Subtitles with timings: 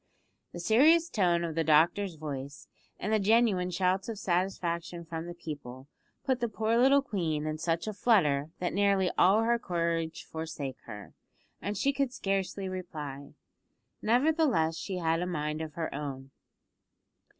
[0.51, 2.67] The serious tone of the doctor's voice,
[2.99, 5.87] and the genuine shouts of satisfaction from the people,
[6.25, 10.77] put the poor little queen in such a flutter that nearly all her courage forsook
[10.85, 11.13] her,
[11.61, 13.35] and she could scarcely reply.
[14.01, 16.31] Nevertheless, she had a mind of her own.